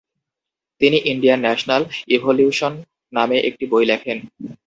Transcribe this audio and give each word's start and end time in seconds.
তিনি 0.81 0.97
‘Indian 1.11 1.39
national 1.41 1.83
evolution’ 2.07 2.73
নামে 3.13 3.37
একটি 3.49 3.65
বই 3.71 3.85
লিখেন। 3.91 4.17